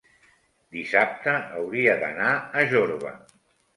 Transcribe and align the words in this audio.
dissabte 0.77 1.35
hauria 1.59 1.95
d'anar 2.05 2.31
a 2.35 2.65
Jorba. 2.73 3.13